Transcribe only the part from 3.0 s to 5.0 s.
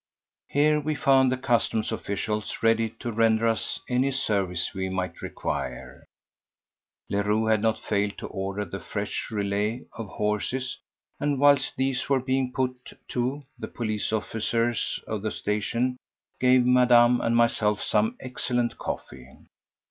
to render us any service we